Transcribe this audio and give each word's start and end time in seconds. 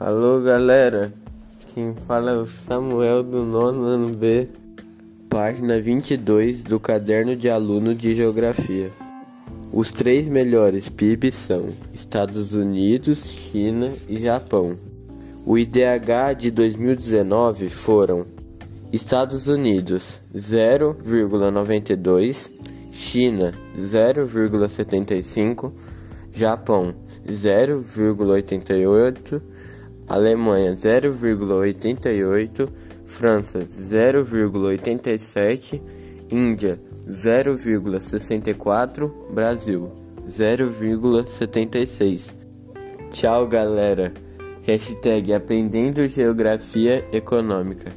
Alô 0.00 0.40
galera, 0.40 1.12
quem 1.74 1.92
fala 1.92 2.30
é 2.30 2.36
o 2.36 2.46
Samuel 2.46 3.24
do 3.24 3.44
nono 3.44 3.82
ano 3.82 4.10
B, 4.10 4.48
página 5.28 5.80
22 5.80 6.62
do 6.62 6.78
caderno 6.78 7.34
de 7.34 7.50
aluno 7.50 7.96
de 7.96 8.14
Geografia. 8.14 8.92
Os 9.72 9.90
três 9.90 10.28
melhores 10.28 10.88
PIBs 10.88 11.34
são 11.34 11.70
Estados 11.92 12.54
Unidos, 12.54 13.24
China 13.24 13.92
e 14.08 14.18
Japão. 14.18 14.78
O 15.44 15.58
IDH 15.58 16.34
de 16.38 16.52
2019 16.52 17.68
foram 17.68 18.24
Estados 18.92 19.48
Unidos 19.48 20.20
0,92, 20.32 22.48
China 22.92 23.52
0,75, 23.76 25.72
Japão 26.30 26.94
0,88 27.26 29.42
Alemanha 30.08 30.74
0,88, 30.74 32.68
França 33.04 33.60
0,87, 33.60 35.80
Índia 36.30 36.80
0,64, 37.06 39.10
Brasil 39.32 39.92
0,76. 40.26 42.34
Tchau, 43.10 43.46
galera. 43.46 44.12
Hashtag 44.62 45.32
Aprendendo 45.32 46.06
Geografia 46.08 47.06
Econômica. 47.12 47.92